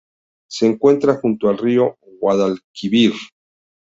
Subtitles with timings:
[0.49, 3.11] Se encuentra junto al río Guadalquivir.